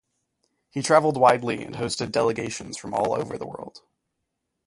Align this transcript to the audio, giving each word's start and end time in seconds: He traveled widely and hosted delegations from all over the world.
He 0.71 0.81
traveled 0.81 1.15
widely 1.15 1.63
and 1.63 1.75
hosted 1.75 2.11
delegations 2.11 2.75
from 2.75 2.95
all 2.95 3.13
over 3.13 3.37
the 3.37 3.45
world. 3.45 3.83